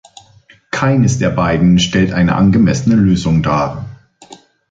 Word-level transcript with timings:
Keines 0.71 1.19
der 1.19 1.29
beiden 1.29 1.77
stellt 1.77 2.11
eine 2.11 2.33
angemessene 2.33 2.95
Lösung 2.95 3.43
dar. 3.43 3.85